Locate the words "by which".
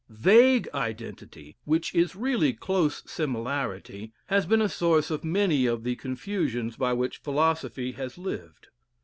6.75-7.17